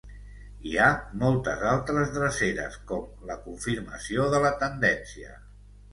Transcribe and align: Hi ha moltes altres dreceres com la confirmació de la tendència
Hi 0.67 0.71
ha 0.77 0.87
moltes 1.23 1.61
altres 1.73 2.15
dreceres 2.15 2.79
com 2.93 3.29
la 3.31 3.39
confirmació 3.47 4.29
de 4.37 4.45
la 4.47 4.53
tendència 4.65 5.39